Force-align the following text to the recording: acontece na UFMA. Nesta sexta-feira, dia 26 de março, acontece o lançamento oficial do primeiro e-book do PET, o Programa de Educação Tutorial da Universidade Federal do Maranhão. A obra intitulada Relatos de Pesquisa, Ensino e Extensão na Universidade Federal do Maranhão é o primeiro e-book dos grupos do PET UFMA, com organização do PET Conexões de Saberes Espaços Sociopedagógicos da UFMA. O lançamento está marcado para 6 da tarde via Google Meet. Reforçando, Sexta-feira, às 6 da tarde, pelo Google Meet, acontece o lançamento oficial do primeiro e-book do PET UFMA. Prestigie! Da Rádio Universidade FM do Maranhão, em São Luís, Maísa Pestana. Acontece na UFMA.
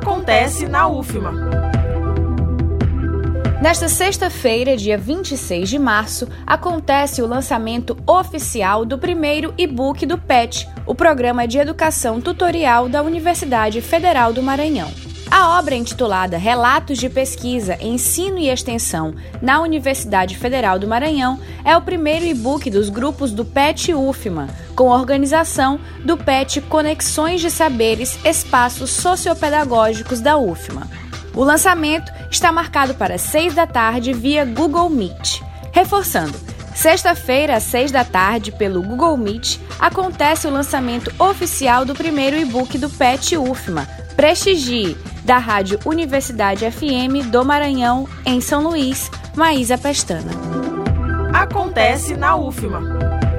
acontece 0.00 0.66
na 0.66 0.88
UFMA. 0.88 1.30
Nesta 3.60 3.86
sexta-feira, 3.86 4.74
dia 4.74 4.96
26 4.96 5.68
de 5.68 5.78
março, 5.78 6.26
acontece 6.46 7.20
o 7.20 7.26
lançamento 7.26 7.94
oficial 8.06 8.86
do 8.86 8.96
primeiro 8.96 9.52
e-book 9.58 10.06
do 10.06 10.16
PET, 10.16 10.66
o 10.86 10.94
Programa 10.94 11.46
de 11.46 11.58
Educação 11.58 12.18
Tutorial 12.18 12.88
da 12.88 13.02
Universidade 13.02 13.82
Federal 13.82 14.32
do 14.32 14.42
Maranhão. 14.42 14.90
A 15.30 15.58
obra 15.58 15.76
intitulada 15.76 16.36
Relatos 16.36 16.98
de 16.98 17.08
Pesquisa, 17.08 17.78
Ensino 17.80 18.38
e 18.38 18.48
Extensão 18.48 19.14
na 19.40 19.60
Universidade 19.60 20.36
Federal 20.36 20.76
do 20.76 20.88
Maranhão 20.88 21.38
é 21.64 21.76
o 21.76 21.80
primeiro 21.80 22.24
e-book 22.24 22.68
dos 22.68 22.88
grupos 22.88 23.30
do 23.30 23.44
PET 23.44 23.94
UFMA, 23.94 24.48
com 24.74 24.88
organização 24.88 25.78
do 26.04 26.16
PET 26.16 26.60
Conexões 26.62 27.40
de 27.40 27.48
Saberes 27.48 28.18
Espaços 28.24 28.90
Sociopedagógicos 28.90 30.20
da 30.20 30.36
UFMA. 30.36 30.88
O 31.32 31.44
lançamento 31.44 32.12
está 32.28 32.50
marcado 32.50 32.94
para 32.94 33.16
6 33.16 33.54
da 33.54 33.68
tarde 33.68 34.12
via 34.12 34.44
Google 34.44 34.90
Meet. 34.90 35.42
Reforçando, 35.70 36.36
Sexta-feira, 36.74 37.56
às 37.56 37.64
6 37.64 37.92
da 37.92 38.04
tarde, 38.04 38.50
pelo 38.50 38.82
Google 38.82 39.16
Meet, 39.16 39.58
acontece 39.78 40.46
o 40.46 40.50
lançamento 40.50 41.12
oficial 41.22 41.84
do 41.84 41.94
primeiro 41.94 42.36
e-book 42.36 42.78
do 42.78 42.88
PET 42.88 43.36
UFMA. 43.36 43.86
Prestigie! 44.16 44.96
Da 45.30 45.38
Rádio 45.38 45.78
Universidade 45.86 46.68
FM 46.68 47.30
do 47.30 47.44
Maranhão, 47.44 48.04
em 48.26 48.40
São 48.40 48.64
Luís, 48.64 49.08
Maísa 49.36 49.78
Pestana. 49.78 50.32
Acontece 51.32 52.16
na 52.16 52.34
UFMA. 52.34 53.29